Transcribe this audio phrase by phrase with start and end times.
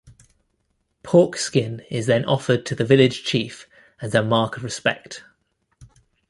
[1.03, 3.67] Pork skin is then offered to the village chief
[4.01, 5.23] as a mark of respect.